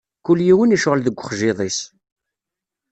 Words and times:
Kul 0.25 0.39
yiwen 0.45 0.75
icɣel 0.75 1.01
deg 1.03 1.15
uxjiḍ-is. 1.21 1.79